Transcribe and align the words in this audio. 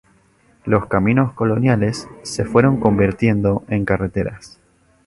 Los 0.65 0.87
caminos 0.87 1.31
coloniales 1.33 2.09
se 2.23 2.43
fueron 2.43 2.79
convirtiendo 2.79 3.63
en 3.67 3.85
carreteras. 3.85 4.59